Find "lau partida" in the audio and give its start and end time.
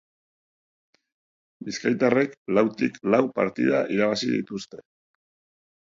3.17-3.87